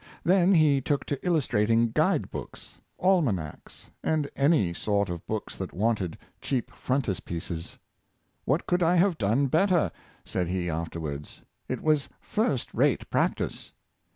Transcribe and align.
Then 0.23 0.55
he 0.55 0.81
took 0.81 1.05
to 1.05 1.23
illustrating 1.23 1.91
guide 1.91 2.31
books, 2.31 2.79
almanacs, 2.97 3.91
and 4.03 4.27
any 4.35 4.73
sort 4.73 5.11
of 5.11 5.23
books 5.27 5.55
that 5.57 5.73
wanted 5.75 6.17
cheap 6.41 6.71
frontispieces. 6.71 7.77
"What 8.43 8.65
could 8.65 8.81
I 8.81 8.95
have 8.95 9.19
done 9.19 9.45
better.^" 9.45 9.91
said 10.25 10.47
he 10.47 10.71
afterwards; 10.71 11.43
"it 11.69 11.83
was 11.83 12.09
first 12.19 12.73
rate 12.73 13.11
practice." 13.11 13.73